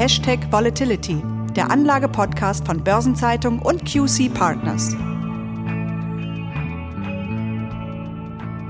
Hashtag 0.00 0.50
Volatility, 0.50 1.22
der 1.54 1.70
Anlage-Podcast 1.70 2.64
von 2.64 2.82
Börsenzeitung 2.82 3.58
und 3.58 3.84
QC 3.84 4.32
Partners. 4.32 4.96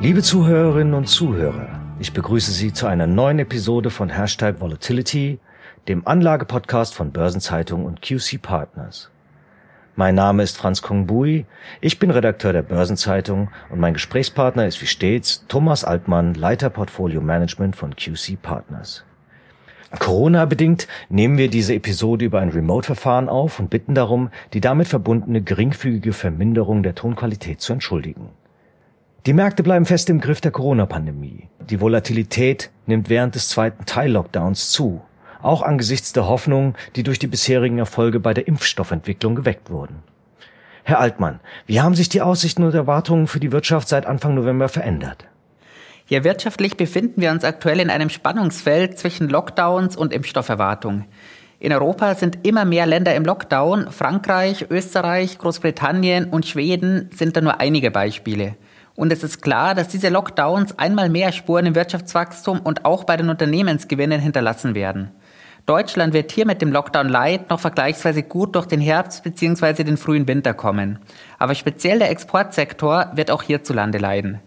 Liebe 0.01 0.23
Zuhörerinnen 0.23 0.93
und 0.93 1.07
Zuhörer, 1.07 1.69
ich 2.01 2.13
begrüße 2.13 2.51
Sie 2.51 2.73
zu 2.73 2.89
einer 2.89 3.07
neuen 3.07 3.39
Episode 3.39 3.91
von 3.91 4.09
Hashtag 4.09 4.61
Volatility, 4.61 5.39
dem 5.87 6.05
Anlage-Podcast 6.05 6.97
von 6.97 7.13
Börsenzeitung 7.13 7.85
und 7.85 8.03
QC 8.03 8.43
Partners. 8.43 9.09
Mein 9.95 10.17
Name 10.17 10.43
ist 10.43 10.59
Franz 10.59 10.83
Kongbui, 10.83 11.47
ich 11.81 12.01
bin 12.01 12.11
Redakteur 12.11 12.53
der 12.53 12.63
Börsenzeitung 12.63 13.53
und 13.69 13.79
mein 13.79 13.95
Gesprächspartner 13.95 14.67
ist 14.67 14.83
wie 14.83 14.87
stets 14.87 15.47
Thomas 15.47 15.85
Altmann, 15.85 16.35
Leiter 16.35 16.71
Portfolio 16.71 17.21
Management 17.21 17.77
von 17.77 17.95
QC 17.95 18.37
Partners. 18.43 19.05
Corona-bedingt 19.99 20.87
nehmen 21.09 21.37
wir 21.37 21.49
diese 21.49 21.75
Episode 21.75 22.25
über 22.25 22.41
ein 22.41 22.51
Remote-Verfahren 22.51 23.29
auf 23.29 23.59
und 23.59 23.71
bitten 23.71 23.95
darum, 23.95 24.31
die 24.53 24.61
damit 24.61 24.89
verbundene 24.89 25.43
geringfügige 25.43 26.13
Verminderung 26.13 26.83
der 26.83 26.95
Tonqualität 26.95 27.61
zu 27.61 27.73
entschuldigen. 27.73 28.29
Die 29.27 29.33
Märkte 29.33 29.63
bleiben 29.63 29.87
fest 29.87 30.09
im 30.09 30.21
Griff 30.21 30.41
der 30.41 30.53
Corona-Pandemie. 30.53 31.49
Die 31.69 31.81
Volatilität 31.81 32.71
nimmt 32.87 33.09
während 33.09 33.35
des 33.35 33.49
zweiten 33.49 33.85
Teil-Lockdowns 33.85 34.71
zu 34.71 35.03
auch 35.43 35.63
angesichts 35.63 36.13
der 36.13 36.27
Hoffnungen, 36.27 36.75
die 36.97 37.03
durch 37.03 37.19
die 37.19 37.27
bisherigen 37.27 37.79
Erfolge 37.79 38.21
bei 38.21 38.35
der 38.35 38.47
Impfstoffentwicklung 38.47 39.35
geweckt 39.35 39.71
wurden. 39.71 40.03
Herr 40.83 41.01
Altmann, 41.01 41.41
wie 41.67 41.81
haben 41.81 41.95
sich 41.95 42.09
die 42.09 42.23
Aussichten 42.23 42.63
und 42.63 42.75
Erwartungen 42.75 43.27
für 43.27 43.41
die 43.41 43.53
Wirtschaft 43.53 43.89
seit 43.89 44.07
Anfang 44.07 44.35
November 44.35 44.69
verändert? 44.69 45.27
Ja, 46.11 46.25
wirtschaftlich 46.25 46.77
befinden 46.77 47.21
wir 47.21 47.31
uns 47.31 47.45
aktuell 47.45 47.79
in 47.79 47.89
einem 47.89 48.11
Spannungsfeld 48.11 48.99
zwischen 48.99 49.29
Lockdowns 49.29 49.97
und 49.97 50.13
Impfstofferwartung. 50.13 51.05
In 51.61 51.73
Europa 51.73 52.17
sind 52.17 52.45
immer 52.45 52.65
mehr 52.65 52.85
Länder 52.85 53.15
im 53.15 53.25
Lockdown. 53.25 53.93
Frankreich, 53.93 54.67
Österreich, 54.71 55.39
Großbritannien 55.39 56.25
und 56.25 56.47
Schweden 56.47 57.11
sind 57.15 57.37
da 57.37 57.41
nur 57.41 57.61
einige 57.61 57.93
Beispiele. 57.93 58.57
Und 58.97 59.13
es 59.13 59.23
ist 59.23 59.41
klar, 59.41 59.77
dass 59.77 59.87
diese 59.87 60.09
Lockdowns 60.09 60.77
einmal 60.81 61.11
mehr 61.11 61.31
Spuren 61.31 61.67
im 61.67 61.77
Wirtschaftswachstum 61.77 62.59
und 62.59 62.85
auch 62.85 63.05
bei 63.05 63.17
den 63.17 63.31
Unternehmensgewinnen 63.31 64.21
hinterlassen 64.21 64.75
werden. 64.75 65.13
Deutschland 65.65 66.13
wird 66.13 66.33
hier 66.33 66.45
mit 66.45 66.61
dem 66.61 66.73
Lockdown 66.73 67.09
Light 67.09 67.51
noch 67.51 67.61
vergleichsweise 67.61 68.25
gut 68.25 68.57
durch 68.57 68.67
den 68.67 68.81
Herbst 68.81 69.23
bzw. 69.23 69.85
den 69.85 69.97
frühen 69.97 70.27
Winter 70.27 70.55
kommen. 70.55 70.99
Aber 71.39 71.55
speziell 71.55 72.01
der 72.01 72.11
Exportsektor 72.11 73.13
wird 73.15 73.31
auch 73.31 73.45
hierzulande 73.45 73.99
leiden. 73.99 74.41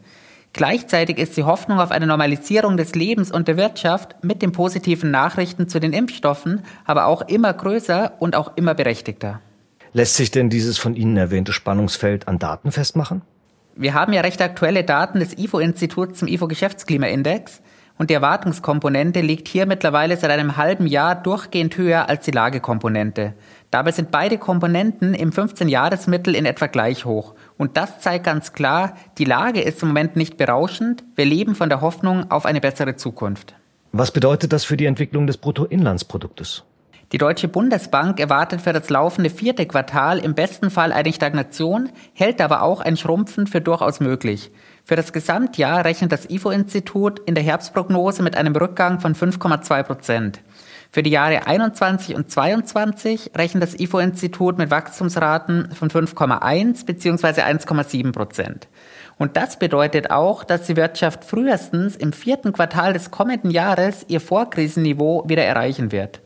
Gleichzeitig 0.54 1.18
ist 1.18 1.36
die 1.36 1.44
Hoffnung 1.44 1.80
auf 1.80 1.90
eine 1.90 2.06
Normalisierung 2.06 2.78
des 2.78 2.94
Lebens 2.94 3.32
und 3.32 3.48
der 3.48 3.58
Wirtschaft 3.58 4.24
mit 4.24 4.44
den 4.44 4.52
positiven 4.52 5.10
Nachrichten 5.10 5.68
zu 5.68 5.80
den 5.80 5.94
Impfstoffen 5.94 6.62
aber 6.86 7.08
auch 7.08 7.24
immer 7.24 7.52
größer 7.52 8.14
und 8.20 8.36
auch 8.36 8.52
immer 8.56 8.76
berechtigter. 8.76 9.42
Lässt 9.94 10.16
sich 10.16 10.30
denn 10.30 10.52
dieses 10.52 10.78
von 10.78 10.96
Ihnen 10.96 11.18
erwähnte 11.18 11.54
Spannungsfeld 11.54 12.28
an 12.28 12.38
Daten 12.38 12.72
festmachen? 12.72 13.24
Wir 13.76 13.96
haben 13.96 14.14
ja 14.14 14.22
recht 14.22 14.42
aktuelle 14.42 14.84
Daten 14.84 15.20
des 15.20 15.38
IFO-Instituts 15.38 16.20
zum 16.20 16.28
IFO-Geschäftsklimaindex. 16.28 17.62
Und 17.98 18.10
die 18.10 18.16
Erwartungskomponente 18.16 19.22
liegt 19.22 19.48
hier 19.48 19.66
mittlerweile 19.66 20.18
seit 20.18 20.32
einem 20.32 20.58
halben 20.58 20.88
Jahr 20.88 21.16
durchgehend 21.16 21.78
höher 21.78 22.10
als 22.10 22.26
die 22.26 22.32
Lagekomponente. 22.32 23.34
Dabei 23.70 23.92
sind 23.92 24.12
beide 24.12 24.38
Komponenten 24.38 25.14
im 25.14 25.32
15-Jahresmittel 25.32 26.36
in 26.36 26.46
etwa 26.46 26.68
gleich 26.68 27.06
hoch. 27.06 27.36
Und 27.58 27.78
das 27.78 28.00
zeigt 28.00 28.26
ganz 28.26 28.54
klar, 28.54 28.96
die 29.18 29.26
Lage 29.26 29.62
ist 29.62 29.82
im 29.84 29.90
Moment 29.90 30.16
nicht 30.16 30.38
berauschend. 30.38 31.04
Wir 31.16 31.26
leben 31.26 31.56
von 31.56 31.70
der 31.70 31.82
Hoffnung 31.82 32.30
auf 32.32 32.46
eine 32.46 32.62
bessere 32.62 32.96
Zukunft. 32.96 33.56
Was 33.92 34.12
bedeutet 34.12 34.54
das 34.54 34.66
für 34.66 34.76
die 34.76 34.86
Entwicklung 34.86 35.28
des 35.28 35.38
Bruttoinlandsproduktes? 35.38 36.64
Die 37.12 37.20
Deutsche 37.20 37.48
Bundesbank 37.48 38.20
erwartet 38.20 38.60
für 38.60 38.74
das 38.74 38.90
laufende 38.90 39.30
vierte 39.30 39.68
Quartal 39.68 40.18
im 40.18 40.34
besten 40.34 40.72
Fall 40.72 40.92
eine 40.92 41.14
Stagnation, 41.14 41.90
hält 42.14 42.42
aber 42.42 42.64
auch 42.64 42.82
ein 42.82 42.98
Schrumpfen 42.98 43.46
für 43.46 43.62
durchaus 43.62 44.00
möglich. 44.00 44.50
Für 44.86 44.98
das 44.98 45.14
Gesamtjahr 45.14 45.86
rechnet 45.86 46.12
das 46.12 46.30
IFO-Institut 46.30 47.20
in 47.26 47.36
der 47.36 47.44
Herbstprognose 47.44 48.22
mit 48.22 48.36
einem 48.36 48.54
Rückgang 48.54 49.00
von 49.00 49.16
5,2 49.16 49.84
Prozent. 49.84 50.42
Für 50.92 51.02
die 51.02 51.10
Jahre 51.10 51.48
21 51.48 52.16
und 52.16 52.30
22 52.30 53.32
rechnet 53.34 53.64
das 53.64 53.80
IFO-Institut 53.80 54.58
mit 54.58 54.72
Wachstumsraten 54.72 55.72
von 55.72 55.90
5,1 55.90 56.86
bzw. 56.86 57.42
1,7 57.44 58.12
Prozent. 58.12 58.68
Und 59.18 59.38
das 59.38 59.58
bedeutet 59.58 60.12
auch, 60.12 60.44
dass 60.44 60.68
die 60.68 60.76
Wirtschaft 60.76 61.24
frühestens 61.24 61.96
im 61.96 62.12
vierten 62.12 62.52
Quartal 62.52 62.92
des 62.92 63.10
kommenden 63.10 63.52
Jahres 63.52 64.06
ihr 64.10 64.20
Vorkrisenniveau 64.20 65.24
wieder 65.30 65.46
erreichen 65.46 65.94
wird. 65.94 66.22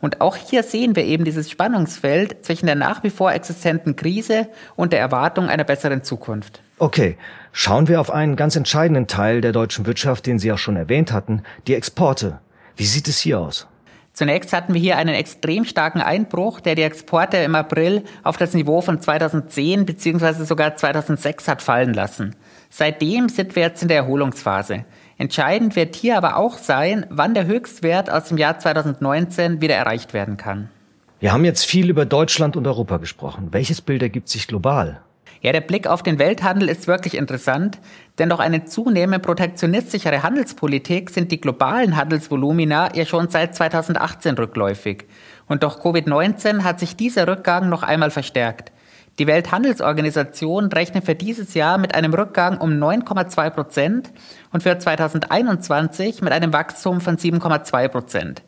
Und 0.00 0.20
auch 0.20 0.34
hier 0.34 0.64
sehen 0.64 0.96
wir 0.96 1.04
eben 1.04 1.24
dieses 1.24 1.48
Spannungsfeld 1.48 2.44
zwischen 2.44 2.66
der 2.66 2.74
nach 2.74 3.04
wie 3.04 3.10
vor 3.10 3.32
existenten 3.32 3.94
Krise 3.94 4.48
und 4.74 4.92
der 4.92 4.98
Erwartung 4.98 5.48
einer 5.48 5.64
besseren 5.64 6.02
Zukunft. 6.02 6.60
Okay, 6.80 7.18
schauen 7.52 7.88
wir 7.88 8.00
auf 8.00 8.10
einen 8.10 8.36
ganz 8.36 8.56
entscheidenden 8.56 9.06
Teil 9.06 9.42
der 9.42 9.52
deutschen 9.52 9.84
Wirtschaft, 9.84 10.24
den 10.24 10.38
Sie 10.38 10.50
auch 10.50 10.56
schon 10.56 10.76
erwähnt 10.76 11.12
hatten, 11.12 11.42
die 11.66 11.74
Exporte. 11.74 12.40
Wie 12.74 12.86
sieht 12.86 13.06
es 13.06 13.18
hier 13.18 13.38
aus? 13.38 13.66
Zunächst 14.14 14.54
hatten 14.54 14.72
wir 14.72 14.80
hier 14.80 14.96
einen 14.96 15.14
extrem 15.14 15.66
starken 15.66 16.00
Einbruch, 16.00 16.58
der 16.58 16.76
die 16.76 16.82
Exporte 16.82 17.36
im 17.36 17.54
April 17.54 18.04
auf 18.22 18.38
das 18.38 18.54
Niveau 18.54 18.80
von 18.80 18.98
2010 18.98 19.84
bzw. 19.84 20.44
sogar 20.44 20.74
2006 20.74 21.48
hat 21.48 21.60
fallen 21.60 21.92
lassen. 21.92 22.34
Seitdem 22.70 23.28
sind 23.28 23.56
wir 23.56 23.64
jetzt 23.64 23.82
in 23.82 23.88
der 23.88 23.98
Erholungsphase. 23.98 24.86
Entscheidend 25.18 25.76
wird 25.76 25.94
hier 25.96 26.16
aber 26.16 26.36
auch 26.36 26.56
sein, 26.56 27.04
wann 27.10 27.34
der 27.34 27.44
Höchstwert 27.44 28.10
aus 28.10 28.28
dem 28.28 28.38
Jahr 28.38 28.58
2019 28.58 29.60
wieder 29.60 29.74
erreicht 29.74 30.14
werden 30.14 30.38
kann. 30.38 30.70
Wir 31.18 31.34
haben 31.34 31.44
jetzt 31.44 31.66
viel 31.66 31.90
über 31.90 32.06
Deutschland 32.06 32.56
und 32.56 32.66
Europa 32.66 32.96
gesprochen. 32.96 33.48
Welches 33.50 33.82
Bild 33.82 34.00
ergibt 34.00 34.30
sich 34.30 34.48
global? 34.48 35.02
Ja, 35.42 35.52
der 35.52 35.62
Blick 35.62 35.86
auf 35.86 36.02
den 36.02 36.18
Welthandel 36.18 36.68
ist 36.68 36.86
wirklich 36.86 37.16
interessant, 37.16 37.78
denn 38.18 38.28
durch 38.28 38.40
eine 38.40 38.66
zunehmend 38.66 39.22
protektionistischere 39.22 40.22
Handelspolitik 40.22 41.08
sind 41.08 41.32
die 41.32 41.40
globalen 41.40 41.96
Handelsvolumina 41.96 42.94
ja 42.94 43.06
schon 43.06 43.30
seit 43.30 43.54
2018 43.54 44.34
rückläufig. 44.36 45.06
Und 45.46 45.62
durch 45.62 45.76
Covid-19 45.76 46.62
hat 46.62 46.78
sich 46.78 46.94
dieser 46.94 47.26
Rückgang 47.26 47.70
noch 47.70 47.82
einmal 47.82 48.10
verstärkt. 48.10 48.70
Die 49.18 49.26
Welthandelsorganisation 49.26 50.66
rechnet 50.66 51.04
für 51.04 51.14
dieses 51.14 51.54
Jahr 51.54 51.78
mit 51.78 51.94
einem 51.94 52.12
Rückgang 52.12 52.58
um 52.58 52.70
9,2 52.72 53.50
Prozent 53.50 54.12
und 54.52 54.62
für 54.62 54.78
2021 54.78 56.20
mit 56.20 56.32
einem 56.32 56.52
Wachstum 56.52 57.00
von 57.00 57.16
7,2 57.16 57.88
Prozent. 57.88 58.42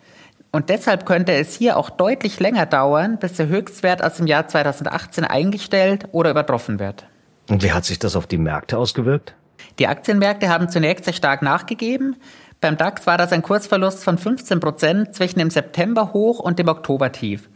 Und 0.53 0.69
deshalb 0.69 1.07
könnte 1.07 1.33
es 1.33 1.55
hier 1.55 1.79
auch 1.79 1.89
deutlich 1.89 2.39
länger 2.39 2.67
dauern, 2.67 3.19
bis 3.19 3.33
der 3.35 3.49
Höchstwert 3.49 4.05
aus 4.05 4.17
dem 4.17 4.27
Jahr 4.27 4.47
2018 4.47 5.25
eingestellt 5.25 6.05
oder 6.13 6.31
übertroffen 6.31 6.79
wird. 6.79 7.07
Und 7.49 7.63
wie 7.63 7.73
hat 7.73 7.87
sich 7.87 7.99
das 7.99 8.17
auf 8.17 8.27
die 8.27 8.37
Märkte 8.37 8.77
ausgewirkt? 8.77 9.35
Die 9.79 9.87
Aktienmärkte 9.87 10.51
haben 10.51 10.69
zunächst 10.69 11.07
sehr 11.07 11.15
stark 11.15 11.41
nachgegeben. 11.41 12.17
Beim 12.61 12.77
DAX 12.77 13.07
war 13.07 13.17
das 13.17 13.33
ein 13.33 13.43
Kursverlust 13.43 14.05
von 14.05 14.19
15 14.19 14.61
Prozent 14.61 15.15
zwischen 15.15 15.39
dem 15.39 15.51
September 15.51 16.13
hoch 16.13 16.39
und 16.39 16.59
dem 16.59 16.69
Oktober 16.69 17.11
tief. 17.11 17.49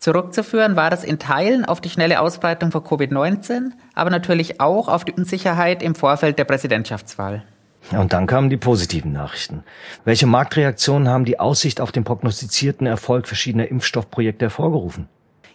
Zurückzuführen 0.00 0.76
war 0.76 0.90
das 0.90 1.04
in 1.04 1.18
Teilen 1.18 1.64
auf 1.64 1.80
die 1.80 1.90
schnelle 1.90 2.20
Ausbreitung 2.20 2.72
von 2.72 2.82
Covid-19, 2.82 3.70
aber 3.94 4.10
natürlich 4.10 4.60
auch 4.60 4.88
auf 4.88 5.04
die 5.04 5.12
Unsicherheit 5.12 5.82
im 5.82 5.94
Vorfeld 5.94 6.38
der 6.38 6.44
Präsidentschaftswahl. 6.44 7.44
Und 7.92 8.12
dann 8.12 8.26
kamen 8.26 8.50
die 8.50 8.56
positiven 8.56 9.12
Nachrichten. 9.12 9.64
Welche 10.04 10.26
Marktreaktionen 10.26 11.08
haben 11.08 11.24
die 11.24 11.40
Aussicht 11.40 11.80
auf 11.80 11.92
den 11.92 12.04
prognostizierten 12.04 12.86
Erfolg 12.86 13.26
verschiedener 13.26 13.68
Impfstoffprojekte 13.68 14.46
hervorgerufen? 14.46 15.08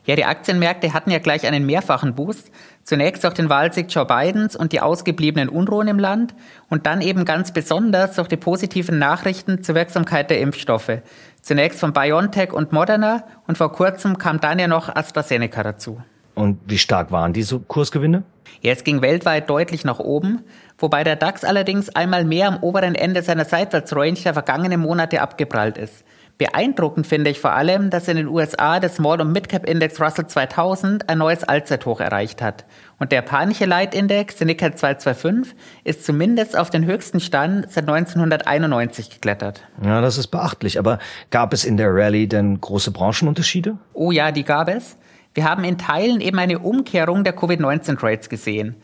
Ja, 0.06 0.16
die 0.16 0.26
Aktienmärkte 0.26 0.94
hatten 0.94 1.10
ja 1.10 1.18
gleich 1.18 1.48
einen 1.48 1.66
mehrfachen 1.66 2.14
Boost. 2.14 2.52
Zunächst 2.84 3.24
durch 3.24 3.34
den 3.34 3.50
Wahlsieg 3.50 3.88
Joe 3.90 4.06
Bidens 4.06 4.56
und 4.56 4.72
die 4.72 4.82
ausgebliebenen 4.82 5.50
Unruhen 5.50 5.88
im 5.88 5.98
Land 5.98 6.36
und 6.70 6.86
dann 6.86 7.02
eben 7.02 7.26
ganz 7.26 7.52
besonders 7.52 8.16
durch 8.16 8.28
die 8.28 8.38
positiven 8.38 9.00
Nachrichten 9.00 9.64
zur 9.64 9.74
Wirksamkeit 9.74 10.30
der 10.30 10.40
Impfstoffe. 10.40 11.02
Zunächst 11.42 11.80
von 11.80 11.94
BioNTech 11.94 12.54
und 12.54 12.72
Moderna 12.72 13.24
und 13.48 13.58
vor 13.58 13.72
kurzem 13.72 14.20
kam 14.20 14.40
dann 14.40 14.60
ja 14.60 14.68
noch 14.68 14.96
AstraZeneca 14.96 15.64
dazu. 15.64 16.00
Und 16.36 16.60
wie 16.68 16.78
stark 16.78 17.12
waren 17.12 17.34
diese 17.34 17.60
Kursgewinne? 17.60 18.24
Ja, 18.62 18.72
es 18.72 18.84
ging 18.84 19.02
weltweit 19.02 19.50
deutlich 19.50 19.84
nach 19.84 20.00
oben, 20.00 20.44
wobei 20.78 21.04
der 21.04 21.16
DAX 21.16 21.44
allerdings 21.44 21.90
einmal 21.96 22.26
mehr 22.26 22.48
am 22.48 22.58
oberen 22.58 22.96
Ende 22.96 23.22
seiner 23.22 23.46
Seitwärtsrange 23.46 24.22
der 24.24 24.34
vergangenen 24.34 24.82
Monate 24.82 25.22
abgeprallt 25.22 25.78
ist. 25.78 26.04
Beeindruckend 26.38 27.08
finde 27.08 27.30
ich 27.30 27.40
vor 27.40 27.54
allem, 27.54 27.90
dass 27.90 28.10
in 28.10 28.18
den 28.18 28.28
USA 28.28 28.82
der 28.82 28.90
Small- 28.90 29.22
und 29.22 29.32
Midcap-Index 29.32 30.02
Russell 30.02 30.28
2000 30.28 31.08
ein 31.08 31.18
neues 31.18 31.46
Allzeithoch 31.46 32.02
erreicht 32.02 32.42
hat. 32.42 32.66
Und 33.00 33.14
der 33.14 33.20
japanische 33.20 33.64
Leitindex, 33.64 34.36
der 34.36 34.48
Nikkei 34.48 34.72
225, 34.72 35.56
ist 35.86 36.06
zumindest 36.06 36.58
auf 36.58 36.70
den 36.70 36.86
höchsten 36.86 37.22
Stand 37.22 37.72
seit 37.72 37.88
1991 37.88 39.12
geklettert. 39.12 39.62
Ja, 39.82 40.02
das 40.02 40.18
ist 40.18 40.28
beachtlich. 40.28 40.78
Aber 40.78 41.00
gab 41.30 41.54
es 41.54 41.64
in 41.64 41.78
der 41.78 41.94
Rallye 41.94 42.28
denn 42.28 42.60
große 42.60 42.92
Branchenunterschiede? 42.92 43.78
Oh 43.94 44.12
ja, 44.12 44.34
die 44.34 44.44
gab 44.44 44.68
es. 44.68 44.98
Wir 45.36 45.44
haben 45.44 45.66
in 45.66 45.78
Teilen 45.78 46.22
eben 46.22 46.40
eine 46.40 46.60
Umkehrung 46.60 47.26
der 47.26 47.36
Covid-19-Trades 47.36 48.30
gesehen. 48.30 48.76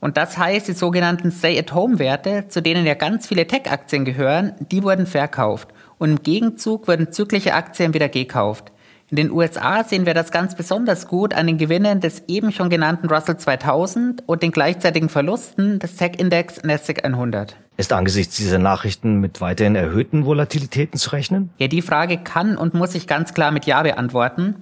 Und 0.00 0.16
das 0.16 0.36
heißt, 0.36 0.66
die 0.66 0.72
sogenannten 0.72 1.30
Stay-at-Home-Werte, 1.30 2.48
zu 2.48 2.60
denen 2.60 2.84
ja 2.84 2.94
ganz 2.94 3.28
viele 3.28 3.46
Tech-Aktien 3.46 4.04
gehören, 4.04 4.54
die 4.72 4.82
wurden 4.82 5.06
verkauft. 5.06 5.68
und 5.98 6.10
im 6.10 6.22
Gegenzug 6.22 6.88
wurden 6.88 7.12
zyklische 7.12 7.54
Aktien 7.54 7.94
wieder 7.94 8.08
gekauft. 8.08 8.72
In 9.10 9.16
den 9.16 9.32
USA 9.32 9.82
sehen 9.82 10.06
wir 10.06 10.14
das 10.14 10.30
ganz 10.30 10.54
besonders 10.54 11.08
gut 11.08 11.34
an 11.34 11.48
den 11.48 11.58
Gewinnen 11.58 11.98
des 11.98 12.22
eben 12.28 12.52
schon 12.52 12.70
genannten 12.70 13.08
Russell 13.08 13.36
2000 13.36 14.22
und 14.28 14.40
den 14.40 14.52
gleichzeitigen 14.52 15.08
Verlusten 15.08 15.80
des 15.80 15.96
Tech-Index 15.96 16.62
NASDAQ 16.62 17.04
100. 17.04 17.56
Ist 17.76 17.92
angesichts 17.92 18.36
dieser 18.36 18.60
Nachrichten 18.60 19.16
mit 19.16 19.40
weiterhin 19.40 19.74
erhöhten 19.74 20.26
Volatilitäten 20.26 20.96
zu 20.96 21.10
rechnen? 21.10 21.50
Ja, 21.58 21.66
die 21.66 21.82
Frage 21.82 22.18
kann 22.18 22.56
und 22.56 22.74
muss 22.74 22.94
ich 22.94 23.08
ganz 23.08 23.34
klar 23.34 23.50
mit 23.50 23.66
Ja 23.66 23.82
beantworten. 23.82 24.54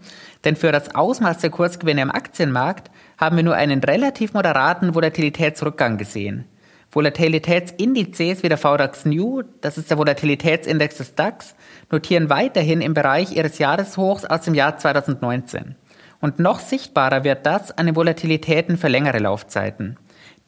Denn 0.46 0.56
für 0.56 0.72
das 0.72 0.94
Ausmaß 0.94 1.38
der 1.38 1.50
Kursgewinne 1.50 2.00
im 2.00 2.10
Aktienmarkt 2.10 2.90
haben 3.18 3.36
wir 3.36 3.44
nur 3.44 3.54
einen 3.54 3.80
relativ 3.84 4.32
moderaten 4.32 4.94
Volatilitätsrückgang 4.94 5.98
gesehen. 5.98 6.46
Volatilitätsindizes 6.90 8.42
wie 8.42 8.48
der 8.48 8.56
VDAX 8.56 9.04
New, 9.04 9.42
das 9.60 9.76
ist 9.76 9.90
der 9.90 9.98
Volatilitätsindex 9.98 10.96
des 10.96 11.14
DAX, 11.14 11.54
notieren 11.90 12.30
weiterhin 12.30 12.80
im 12.80 12.94
Bereich 12.94 13.36
ihres 13.36 13.58
Jahreshochs 13.58 14.24
aus 14.24 14.42
dem 14.42 14.54
Jahr 14.54 14.78
2019. 14.78 15.74
Und 16.20 16.38
noch 16.38 16.60
sichtbarer 16.60 17.24
wird 17.24 17.44
das 17.44 17.76
an 17.76 17.86
den 17.86 17.96
Volatilitäten 17.96 18.78
für 18.78 18.88
längere 18.88 19.18
Laufzeiten. 19.18 19.98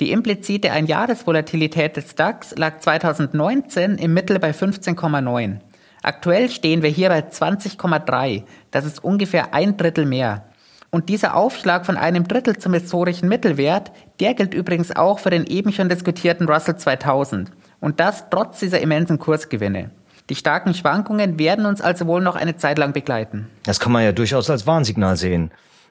Die 0.00 0.12
implizite 0.12 0.72
Einjahresvolatilität 0.72 1.96
des 1.96 2.14
DAX 2.14 2.56
lag 2.56 2.78
2019 2.78 3.98
im 3.98 4.14
Mittel 4.14 4.38
bei 4.38 4.52
15,9. 4.52 5.58
Aktuell 6.02 6.48
stehen 6.48 6.82
wir 6.82 6.88
hier 6.88 7.10
bei 7.10 7.20
20,3. 7.20 8.44
Das 8.70 8.86
ist 8.86 9.04
ungefähr 9.04 9.52
ein 9.52 9.76
Drittel 9.76 10.06
mehr. 10.06 10.49
Und 10.90 11.08
dieser 11.08 11.36
Aufschlag 11.36 11.86
von 11.86 11.96
einem 11.96 12.26
Drittel 12.26 12.56
zum 12.58 12.74
historischen 12.74 13.28
Mittelwert, 13.28 13.92
der 14.18 14.34
gilt 14.34 14.54
übrigens 14.54 14.94
auch 14.94 15.20
für 15.20 15.30
den 15.30 15.46
eben 15.46 15.72
schon 15.72 15.88
diskutierten 15.88 16.48
Russell 16.48 16.76
2000. 16.76 17.50
Und 17.80 18.00
das 18.00 18.28
trotz 18.28 18.58
dieser 18.58 18.80
immensen 18.80 19.18
Kursgewinne. 19.18 19.90
Die 20.28 20.34
starken 20.34 20.74
Schwankungen 20.74 21.38
werden 21.38 21.66
uns 21.66 21.80
also 21.80 22.06
wohl 22.06 22.20
noch 22.20 22.36
eine 22.36 22.56
Zeit 22.56 22.78
lang 22.78 22.92
begleiten. 22.92 23.48
Das 23.64 23.80
kann 23.80 23.92
man 23.92 24.04
ja 24.04 24.12
durchaus 24.12 24.50
als 24.50 24.66
Warnsignal 24.66 25.16
sehen. 25.16 25.50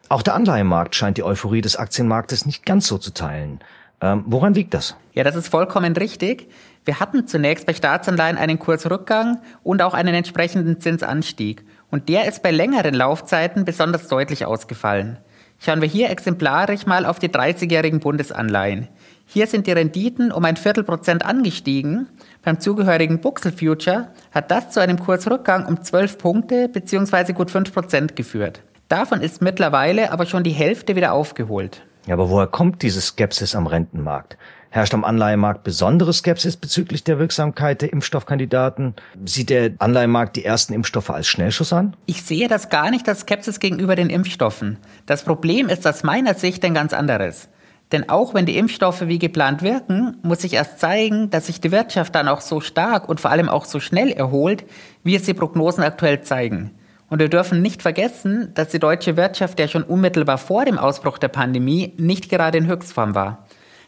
Auch 0.10 0.22
der 0.22 0.36
Anleihenmarkt 0.36 0.96
scheint 0.96 1.18
die 1.18 1.24
Euphorie 1.24 1.62
des 1.62 1.78
Aktienmarktes 1.78 2.46
nicht 2.46 2.66
ganz 2.66 2.88
so 2.88 2.98
zu 2.98 3.14
teilen. 3.14 3.60
Ähm, 4.02 4.24
woran 4.28 4.54
liegt 4.54 4.74
das? 4.74 4.96
Ja, 5.14 5.24
das 5.24 5.36
ist 5.36 5.50
vollkommen 5.50 5.96
richtig. 5.96 6.50
Wir 6.86 7.00
hatten 7.00 7.28
zunächst 7.28 7.66
bei 7.66 7.74
Staatsanleihen 7.74 8.38
einen 8.38 8.60
Kursrückgang 8.60 9.42
und 9.64 9.82
auch 9.82 9.94
einen 9.94 10.16
entsprechenden 10.16 10.80
Zinsanstieg. 10.80 11.64
Und 11.92 12.10
der 12.10 12.28
ist 12.28 12.44
bei 12.44 12.52
längeren 12.52 12.94
Laufzeiten 12.94 13.66
besonders 13.66 14.08
deutlich 14.08 14.46
ausgefallen. 14.46 15.18
Schauen 15.60 15.82
wir 15.82 15.90
hier 15.90 16.10
exemplarisch 16.10 16.86
mal 16.86 17.06
auf 17.06 17.20
die 17.20 17.30
30-jährigen 17.30 18.00
Bundesanleihen. 18.00 18.88
Hier 19.26 19.46
sind 19.46 19.68
die 19.68 19.72
Renditen 19.72 20.32
um 20.32 20.46
ein 20.46 20.56
Viertelprozent 20.56 21.26
angestiegen. 21.26 22.08
Beim 22.44 22.60
zugehörigen 22.60 23.20
Buxel 23.20 23.52
Future 23.52 24.08
hat 24.32 24.50
das 24.52 24.72
zu 24.72 24.80
einem 24.80 25.00
Kursrückgang 25.00 25.66
um 25.66 25.82
12 25.82 26.18
Punkte 26.18 26.70
bzw. 26.70 27.34
gut 27.34 27.52
5 27.52 27.74
Prozent 27.74 28.16
geführt. 28.16 28.62
Davon 28.88 29.22
ist 29.22 29.42
mittlerweile 29.42 30.12
aber 30.12 30.26
schon 30.26 30.44
die 30.44 30.52
Hälfte 30.52 30.96
wieder 30.96 31.14
aufgeholt. 31.14 31.84
Ja, 32.10 32.16
aber 32.16 32.32
woher 32.32 32.48
kommt 32.48 32.82
diese 32.82 33.02
Skepsis 33.02 33.54
am 33.54 33.68
Rentenmarkt? 33.68 34.36
Herrscht 34.72 34.96
am 34.96 35.04
Anleihemarkt 35.04 35.64
besondere 35.64 36.12
Skepsis 36.12 36.58
bezüglich 36.58 37.04
der 37.04 37.20
Wirksamkeit 37.20 37.84
der 37.84 37.94
Impfstoffkandidaten? 37.94 38.96
Sieht 39.26 39.52
der 39.52 39.74
Anleihemarkt 39.78 40.36
die 40.36 40.44
ersten 40.44 40.74
Impfstoffe 40.74 41.12
als 41.12 41.28
Schnellschuss 41.28 41.72
an? 41.72 41.96
Ich 42.08 42.24
sehe 42.24 42.48
das 42.48 42.70
gar 42.70 42.90
nicht 42.90 43.08
als 43.08 43.20
Skepsis 43.20 43.60
gegenüber 43.60 43.96
den 43.96 44.10
Impfstoffen. 44.10 44.80
Das 45.06 45.22
Problem 45.22 45.70
ist 45.70 45.86
aus 45.86 46.02
meiner 46.02 46.34
Sicht 46.34 46.66
ein 46.66 46.74
ganz 46.74 46.94
anderes. 46.94 47.48
Denn 47.92 48.10
auch 48.10 48.34
wenn 48.34 48.48
die 48.48 48.58
Impfstoffe 48.58 49.02
wie 49.02 49.20
geplant 49.20 49.62
wirken, 49.62 50.18
muss 50.24 50.42
sich 50.42 50.54
erst 50.54 50.80
zeigen, 50.80 51.30
dass 51.30 51.46
sich 51.46 51.62
die 51.62 51.72
Wirtschaft 51.72 52.16
dann 52.16 52.28
auch 52.28 52.42
so 52.42 52.60
stark 52.60 53.08
und 53.08 53.20
vor 53.20 53.30
allem 53.30 53.50
auch 53.50 53.66
so 53.66 53.80
schnell 53.80 54.10
erholt, 54.10 54.66
wie 55.04 55.16
es 55.16 55.24
die 55.26 55.36
Prognosen 55.36 55.84
aktuell 55.84 56.22
zeigen. 56.22 56.72
Und 57.10 57.20
wir 57.20 57.30
dürfen 57.30 57.62
nicht 57.62 57.82
vergessen, 57.82 58.52
dass 58.54 58.70
die 58.70 58.80
deutsche 58.80 59.18
Wirtschaft 59.18 59.60
ja 59.60 59.68
schon 59.68 59.84
unmittelbar 59.84 60.38
vor 60.38 60.66
dem 60.66 60.78
Ausbruch 60.78 61.18
der 61.18 61.28
Pandemie 61.28 61.94
nicht 61.98 62.30
gerade 62.30 62.58
in 62.58 62.68
Höchstform 62.68 63.16
war. 63.16 63.46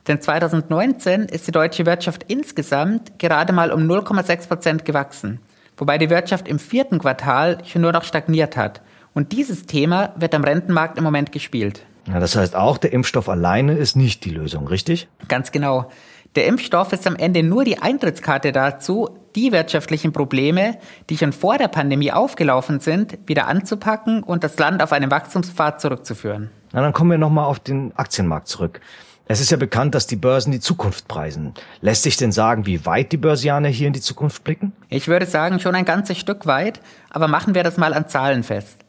Denn 0.07 0.19
2019 0.19 1.23
ist 1.23 1.47
die 1.47 1.51
deutsche 1.51 1.85
Wirtschaft 1.85 2.25
insgesamt 2.27 3.19
gerade 3.19 3.53
mal 3.53 3.71
um 3.71 3.81
0,6 3.81 4.47
Prozent 4.47 4.85
gewachsen, 4.85 5.39
wobei 5.77 5.99
die 5.99 6.09
Wirtschaft 6.09 6.47
im 6.47 6.57
vierten 6.57 6.97
Quartal 6.97 7.59
schon 7.65 7.83
nur 7.83 7.91
noch 7.91 8.03
stagniert 8.03 8.57
hat. 8.57 8.81
Und 9.13 9.31
dieses 9.31 9.67
Thema 9.67 10.13
wird 10.15 10.33
am 10.33 10.43
Rentenmarkt 10.43 10.97
im 10.97 11.03
Moment 11.03 11.31
gespielt. 11.31 11.85
Ja, 12.07 12.19
das 12.19 12.35
heißt 12.35 12.55
auch, 12.55 12.79
der 12.79 12.93
Impfstoff 12.93 13.29
alleine 13.29 13.73
ist 13.73 13.95
nicht 13.95 14.25
die 14.25 14.31
Lösung, 14.31 14.67
richtig? 14.67 15.07
Ganz 15.27 15.51
genau. 15.51 15.91
Der 16.35 16.47
Impfstoff 16.47 16.93
ist 16.93 17.05
am 17.05 17.15
Ende 17.15 17.43
nur 17.43 17.63
die 17.63 17.79
Eintrittskarte 17.79 18.51
dazu, 18.51 19.09
die 19.35 19.51
wirtschaftlichen 19.51 20.13
Probleme, 20.13 20.77
die 21.09 21.17
schon 21.17 21.33
vor 21.33 21.57
der 21.57 21.67
Pandemie 21.67 22.11
aufgelaufen 22.11 22.79
sind, 22.79 23.17
wieder 23.25 23.47
anzupacken 23.47 24.23
und 24.23 24.43
das 24.43 24.57
Land 24.57 24.81
auf 24.81 24.91
einen 24.91 25.11
Wachstumspfad 25.11 25.81
zurückzuführen. 25.81 26.49
Na, 26.73 26.81
dann 26.81 26.93
kommen 26.93 27.11
wir 27.11 27.17
nochmal 27.17 27.45
auf 27.45 27.59
den 27.59 27.95
Aktienmarkt 27.95 28.47
zurück. 28.47 28.81
Es 29.27 29.39
ist 29.39 29.51
ja 29.51 29.57
bekannt, 29.57 29.95
dass 29.95 30.07
die 30.07 30.17
Börsen 30.17 30.51
die 30.51 30.59
Zukunft 30.59 31.07
preisen. 31.07 31.53
Lässt 31.79 32.03
sich 32.03 32.17
denn 32.17 32.33
sagen, 32.33 32.65
wie 32.65 32.85
weit 32.85 33.11
die 33.13 33.17
Börsianer 33.17 33.69
hier 33.69 33.87
in 33.87 33.93
die 33.93 34.01
Zukunft 34.01 34.43
blicken? 34.43 34.73
Ich 34.89 35.07
würde 35.07 35.25
sagen, 35.25 35.59
schon 35.59 35.75
ein 35.75 35.85
ganzes 35.85 36.17
Stück 36.17 36.47
weit, 36.47 36.81
aber 37.09 37.29
machen 37.29 37.55
wir 37.55 37.63
das 37.63 37.77
mal 37.77 37.93
an 37.93 38.09
Zahlen 38.09 38.43
fest. 38.43 38.79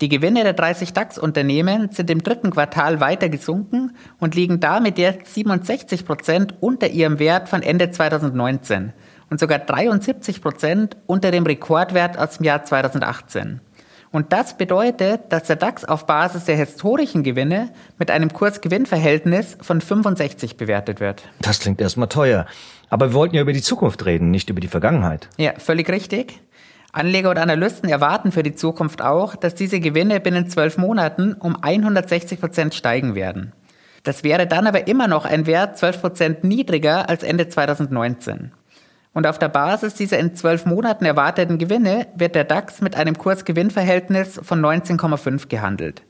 Die 0.00 0.08
Gewinne 0.08 0.44
der 0.44 0.52
30 0.52 0.92
DAX-Unternehmen 0.92 1.90
sind 1.90 2.08
im 2.10 2.22
dritten 2.22 2.50
Quartal 2.50 3.00
weiter 3.00 3.28
gesunken 3.28 3.96
und 4.20 4.36
liegen 4.36 4.60
damit 4.60 4.96
jetzt 4.98 5.34
67 5.34 6.06
Prozent 6.06 6.54
unter 6.60 6.86
ihrem 6.88 7.18
Wert 7.18 7.48
von 7.48 7.62
Ende 7.62 7.90
2019 7.90 8.92
und 9.30 9.40
sogar 9.40 9.58
73 9.58 10.42
Prozent 10.42 10.96
unter 11.06 11.30
dem 11.30 11.44
Rekordwert 11.44 12.18
aus 12.18 12.38
dem 12.38 12.44
Jahr 12.44 12.64
2018. 12.64 13.60
Und 14.10 14.32
das 14.32 14.56
bedeutet, 14.56 15.20
dass 15.30 15.44
der 15.44 15.56
DAX 15.56 15.84
auf 15.84 16.06
Basis 16.06 16.44
der 16.44 16.56
historischen 16.56 17.22
Gewinne 17.22 17.70
mit 17.98 18.10
einem 18.10 18.32
Kurs-Gewinn-Verhältnis 18.32 19.58
von 19.60 19.80
65 19.80 20.56
bewertet 20.56 21.00
wird. 21.00 21.22
Das 21.42 21.60
klingt 21.60 21.80
erstmal 21.80 22.08
teuer. 22.08 22.46
Aber 22.88 23.10
wir 23.10 23.14
wollten 23.14 23.34
ja 23.34 23.42
über 23.42 23.52
die 23.52 23.60
Zukunft 23.60 24.06
reden, 24.06 24.30
nicht 24.30 24.48
über 24.48 24.60
die 24.60 24.68
Vergangenheit. 24.68 25.28
Ja, 25.36 25.52
völlig 25.58 25.90
richtig. 25.90 26.40
Anleger 26.92 27.28
und 27.30 27.38
Analysten 27.38 27.90
erwarten 27.90 28.32
für 28.32 28.42
die 28.42 28.54
Zukunft 28.54 29.02
auch, 29.02 29.36
dass 29.36 29.54
diese 29.54 29.78
Gewinne 29.78 30.20
binnen 30.20 30.48
zwölf 30.48 30.78
Monaten 30.78 31.34
um 31.34 31.56
160 31.60 32.40
Prozent 32.40 32.74
steigen 32.74 33.14
werden. 33.14 33.52
Das 34.04 34.24
wäre 34.24 34.46
dann 34.46 34.66
aber 34.66 34.88
immer 34.88 35.06
noch 35.06 35.26
ein 35.26 35.46
Wert 35.46 35.76
12 35.76 36.00
Prozent 36.00 36.44
niedriger 36.44 37.10
als 37.10 37.22
Ende 37.22 37.48
2019. 37.48 38.52
Und 39.18 39.26
auf 39.26 39.40
der 39.40 39.48
Basis 39.48 39.94
dieser 39.94 40.20
in 40.20 40.36
zwölf 40.36 40.64
Monaten 40.64 41.04
erwarteten 41.04 41.58
Gewinne 41.58 42.06
wird 42.14 42.36
der 42.36 42.44
DAX 42.44 42.80
mit 42.80 42.94
einem 42.94 43.18
Kurs-Gewinn-Verhältnis 43.18 44.38
von 44.44 44.64
19,5 44.64 45.48
gehandelt. 45.48 46.04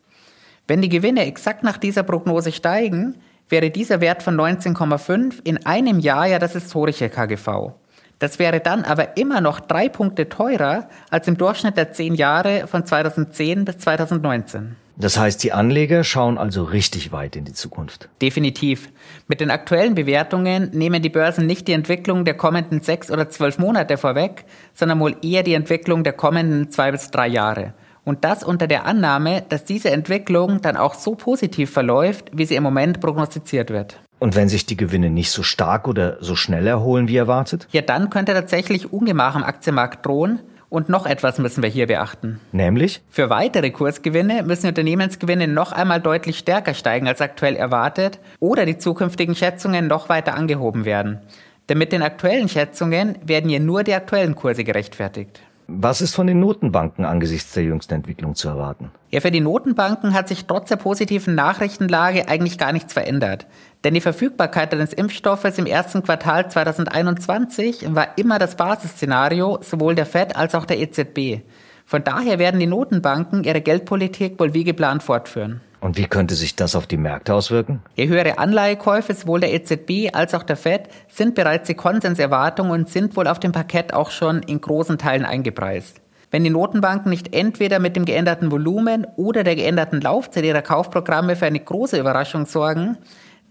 Wenn 0.66 0.82
die 0.82 0.90
Gewinne 0.90 1.24
exakt 1.24 1.62
nach 1.64 1.78
dieser 1.78 2.02
Prognose 2.02 2.52
steigen, 2.52 3.14
wäre 3.48 3.70
dieser 3.70 4.02
Wert 4.02 4.22
von 4.22 4.38
19,5 4.38 5.36
in 5.42 5.64
einem 5.64 6.00
Jahr 6.00 6.26
ja 6.26 6.38
das 6.38 6.52
historische 6.52 7.08
KGV. 7.08 7.72
Das 8.18 8.38
wäre 8.38 8.60
dann 8.60 8.84
aber 8.84 9.16
immer 9.16 9.40
noch 9.40 9.60
drei 9.60 9.88
Punkte 9.88 10.28
teurer 10.28 10.90
als 11.08 11.26
im 11.28 11.38
Durchschnitt 11.38 11.78
der 11.78 11.92
zehn 11.92 12.14
Jahre 12.14 12.66
von 12.66 12.84
2010 12.84 13.64
bis 13.64 13.78
2019. 13.78 14.76
Das 15.00 15.16
heißt, 15.16 15.44
die 15.44 15.52
Anleger 15.52 16.02
schauen 16.02 16.38
also 16.38 16.64
richtig 16.64 17.12
weit 17.12 17.36
in 17.36 17.44
die 17.44 17.52
Zukunft. 17.52 18.08
Definitiv. 18.20 18.90
Mit 19.28 19.40
den 19.40 19.52
aktuellen 19.52 19.94
Bewertungen 19.94 20.70
nehmen 20.72 21.00
die 21.02 21.08
Börsen 21.08 21.46
nicht 21.46 21.68
die 21.68 21.72
Entwicklung 21.72 22.24
der 22.24 22.34
kommenden 22.34 22.80
sechs 22.80 23.08
oder 23.08 23.30
zwölf 23.30 23.58
Monate 23.58 23.96
vorweg, 23.96 24.44
sondern 24.74 24.98
wohl 24.98 25.14
eher 25.22 25.44
die 25.44 25.54
Entwicklung 25.54 26.02
der 26.02 26.14
kommenden 26.14 26.72
zwei 26.72 26.90
bis 26.90 27.12
drei 27.12 27.28
Jahre. 27.28 27.74
Und 28.04 28.24
das 28.24 28.42
unter 28.42 28.66
der 28.66 28.86
Annahme, 28.86 29.44
dass 29.48 29.64
diese 29.64 29.90
Entwicklung 29.92 30.62
dann 30.62 30.76
auch 30.76 30.94
so 30.94 31.14
positiv 31.14 31.70
verläuft, 31.70 32.30
wie 32.32 32.46
sie 32.46 32.56
im 32.56 32.64
Moment 32.64 33.00
prognostiziert 33.00 33.70
wird. 33.70 34.00
Und 34.18 34.34
wenn 34.34 34.48
sich 34.48 34.66
die 34.66 34.76
Gewinne 34.76 35.10
nicht 35.10 35.30
so 35.30 35.44
stark 35.44 35.86
oder 35.86 36.16
so 36.20 36.34
schnell 36.34 36.66
erholen 36.66 37.06
wie 37.06 37.18
erwartet? 37.18 37.68
Ja, 37.70 37.82
dann 37.82 38.10
könnte 38.10 38.32
tatsächlich 38.32 38.92
Ungemach 38.92 39.36
am 39.36 39.44
Aktienmarkt 39.44 40.04
drohen 40.04 40.40
und 40.70 40.88
noch 40.88 41.06
etwas 41.06 41.38
müssen 41.38 41.62
wir 41.62 41.70
hier 41.70 41.86
beachten. 41.86 42.40
Nämlich? 42.52 43.02
Für 43.10 43.30
weitere 43.30 43.70
Kursgewinne 43.70 44.42
müssen 44.42 44.68
Unternehmensgewinne 44.68 45.48
noch 45.48 45.72
einmal 45.72 46.00
deutlich 46.00 46.38
stärker 46.38 46.74
steigen 46.74 47.08
als 47.08 47.20
aktuell 47.20 47.56
erwartet 47.56 48.18
oder 48.40 48.66
die 48.66 48.78
zukünftigen 48.78 49.34
Schätzungen 49.34 49.86
noch 49.86 50.08
weiter 50.08 50.34
angehoben 50.34 50.84
werden. 50.84 51.20
Denn 51.68 51.78
mit 51.78 51.92
den 51.92 52.02
aktuellen 52.02 52.48
Schätzungen 52.48 53.16
werden 53.24 53.50
hier 53.50 53.60
nur 53.60 53.84
die 53.84 53.94
aktuellen 53.94 54.34
Kurse 54.34 54.64
gerechtfertigt. 54.64 55.40
Was 55.70 56.00
ist 56.00 56.14
von 56.14 56.26
den 56.26 56.40
Notenbanken 56.40 57.04
angesichts 57.04 57.52
der 57.52 57.62
jüngsten 57.62 57.92
Entwicklung 57.92 58.34
zu 58.34 58.48
erwarten? 58.48 58.90
Ja, 59.10 59.20
für 59.20 59.30
die 59.30 59.40
Notenbanken 59.40 60.14
hat 60.14 60.26
sich 60.26 60.46
trotz 60.46 60.70
der 60.70 60.76
positiven 60.76 61.34
Nachrichtenlage 61.34 62.26
eigentlich 62.26 62.56
gar 62.56 62.72
nichts 62.72 62.94
verändert. 62.94 63.46
Denn 63.84 63.92
die 63.92 64.00
Verfügbarkeit 64.00 64.72
des 64.72 64.94
Impfstoffes 64.94 65.58
im 65.58 65.66
ersten 65.66 66.02
Quartal 66.02 66.50
2021 66.50 67.94
war 67.94 68.16
immer 68.16 68.38
das 68.38 68.56
Basisszenario 68.56 69.58
sowohl 69.60 69.94
der 69.94 70.06
Fed 70.06 70.36
als 70.36 70.54
auch 70.54 70.64
der 70.64 70.78
EZB. 70.78 71.42
Von 71.84 72.02
daher 72.02 72.38
werden 72.38 72.60
die 72.60 72.66
Notenbanken 72.66 73.44
ihre 73.44 73.60
Geldpolitik 73.60 74.40
wohl 74.40 74.54
wie 74.54 74.64
geplant 74.64 75.02
fortführen. 75.02 75.60
Und 75.80 75.96
wie 75.96 76.06
könnte 76.06 76.34
sich 76.34 76.56
das 76.56 76.74
auf 76.74 76.86
die 76.86 76.96
Märkte 76.96 77.34
auswirken? 77.34 77.82
Ja, 77.94 78.06
höhere 78.06 78.38
Anleihekäufe 78.38 79.14
sowohl 79.14 79.40
der 79.40 79.52
EZB 79.54 80.12
als 80.12 80.34
auch 80.34 80.42
der 80.42 80.56
Fed 80.56 80.88
sind 81.08 81.34
bereits 81.34 81.68
die 81.68 81.74
Konsenserwartung 81.74 82.70
und 82.70 82.88
sind 82.88 83.16
wohl 83.16 83.28
auf 83.28 83.38
dem 83.38 83.52
Parkett 83.52 83.94
auch 83.94 84.10
schon 84.10 84.42
in 84.42 84.60
großen 84.60 84.98
Teilen 84.98 85.24
eingepreist. 85.24 86.00
Wenn 86.30 86.44
die 86.44 86.50
Notenbanken 86.50 87.10
nicht 87.10 87.34
entweder 87.34 87.78
mit 87.78 87.96
dem 87.96 88.04
geänderten 88.04 88.50
Volumen 88.50 89.06
oder 89.16 89.44
der 89.44 89.56
geänderten 89.56 90.00
Laufzeit 90.00 90.44
ihrer 90.44 90.62
Kaufprogramme 90.62 91.36
für 91.36 91.46
eine 91.46 91.60
große 91.60 91.98
Überraschung 91.98 92.44
sorgen, 92.44 92.98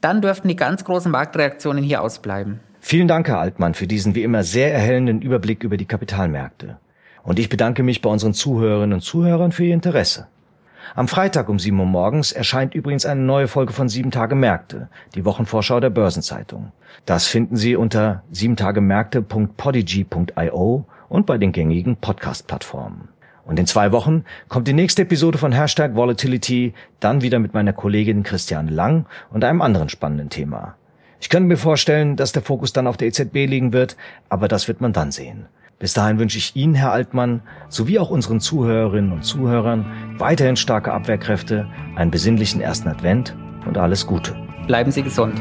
dann 0.01 0.21
dürften 0.21 0.47
die 0.47 0.55
ganz 0.55 0.83
großen 0.83 1.11
Marktreaktionen 1.11 1.83
hier 1.83 2.01
ausbleiben. 2.01 2.59
Vielen 2.79 3.07
Dank, 3.07 3.27
Herr 3.29 3.39
Altmann, 3.39 3.73
für 3.73 3.87
diesen 3.87 4.13
wie 4.13 4.23
immer 4.23 4.43
sehr 4.43 4.73
erhellenden 4.73 5.21
Überblick 5.21 5.63
über 5.63 5.77
die 5.77 5.85
Kapitalmärkte. 5.85 6.77
Und 7.23 7.39
ich 7.39 7.49
bedanke 7.49 7.83
mich 7.83 8.01
bei 8.01 8.09
unseren 8.09 8.33
Zuhörerinnen 8.33 8.93
und 8.93 9.01
Zuhörern 9.01 9.51
für 9.51 9.65
Ihr 9.65 9.73
Interesse. 9.73 10.27
Am 10.95 11.07
Freitag 11.07 11.49
um 11.49 11.59
7 11.59 11.79
Uhr 11.79 11.85
morgens 11.85 12.31
erscheint 12.31 12.73
übrigens 12.73 13.05
eine 13.05 13.21
neue 13.21 13.47
Folge 13.47 13.73
von 13.73 13.87
7 13.89 14.09
Tage 14.11 14.35
Märkte, 14.35 14.87
die 15.15 15.25
Wochenvorschau 15.25 15.79
der 15.79 15.89
Börsenzeitung. 15.89 16.71
Das 17.05 17.25
finden 17.27 17.55
Sie 17.55 17.75
unter 17.75 18.23
7tagemärkte.podigy.io 18.33 20.85
und 21.09 21.25
bei 21.25 21.37
den 21.37 21.51
gängigen 21.51 21.97
Podcast-Plattformen. 21.97 23.09
Und 23.45 23.59
in 23.59 23.67
zwei 23.67 23.91
Wochen 23.91 24.23
kommt 24.49 24.67
die 24.67 24.73
nächste 24.73 25.03
Episode 25.03 25.37
von 25.37 25.53
Hashtag 25.53 25.95
Volatility, 25.95 26.73
dann 26.99 27.21
wieder 27.21 27.39
mit 27.39 27.53
meiner 27.53 27.73
Kollegin 27.73 28.23
Christiane 28.23 28.71
Lang 28.71 29.05
und 29.31 29.43
einem 29.43 29.61
anderen 29.61 29.89
spannenden 29.89 30.29
Thema. 30.29 30.75
Ich 31.19 31.29
könnte 31.29 31.47
mir 31.47 31.57
vorstellen, 31.57 32.15
dass 32.15 32.31
der 32.31 32.41
Fokus 32.41 32.73
dann 32.73 32.87
auf 32.87 32.97
der 32.97 33.07
EZB 33.07 33.45
liegen 33.45 33.73
wird, 33.73 33.95
aber 34.29 34.47
das 34.47 34.67
wird 34.67 34.81
man 34.81 34.93
dann 34.93 35.11
sehen. 35.11 35.47
Bis 35.79 35.93
dahin 35.93 36.17
wünsche 36.17 36.39
ich 36.39 36.55
Ihnen, 36.55 36.73
Herr 36.73 36.91
Altmann, 36.91 37.41
sowie 37.69 37.99
auch 37.99 38.09
unseren 38.09 38.39
Zuhörerinnen 38.39 39.11
und 39.11 39.23
Zuhörern 39.23 39.85
weiterhin 40.17 40.55
starke 40.55 40.91
Abwehrkräfte, 40.91 41.67
einen 41.95 42.09
besinnlichen 42.09 42.61
ersten 42.61 42.87
Advent 42.87 43.35
und 43.67 43.77
alles 43.77 44.07
Gute. 44.07 44.35
Bleiben 44.65 44.91
Sie 44.91 45.03
gesund. 45.03 45.39